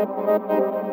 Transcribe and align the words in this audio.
Música 0.00 0.89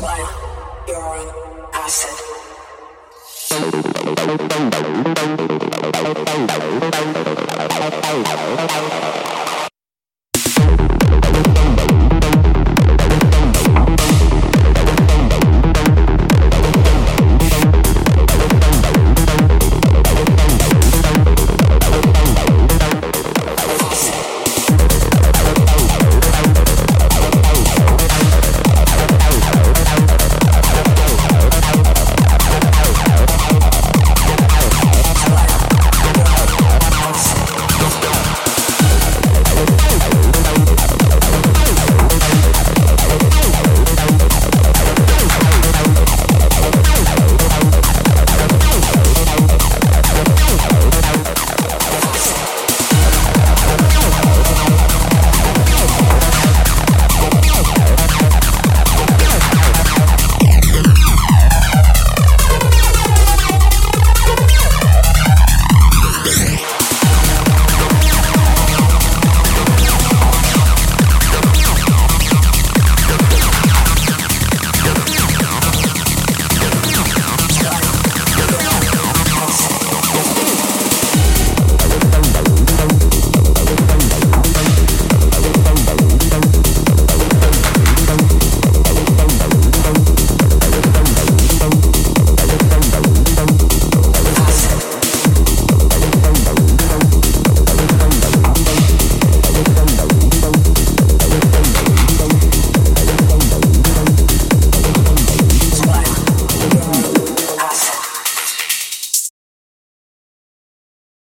Thank 0.00 0.30
you. 9.54 9.59